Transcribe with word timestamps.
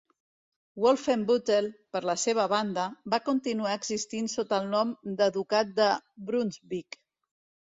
Wolfenbüttel, 0.83 1.67
per 1.97 2.01
la 2.11 2.15
seua 2.21 2.45
banda, 2.53 2.85
va 3.15 3.19
continuar 3.27 3.75
existint 3.81 4.31
sota 4.35 4.61
el 4.63 4.73
nom 4.73 4.95
de 5.21 5.29
Ducat 5.37 5.77
de 5.83 5.93
Brunsvic. 6.33 6.99